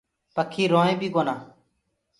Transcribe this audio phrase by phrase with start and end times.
[0.35, 1.35] پکي روئينٚ بي ڪونآ۔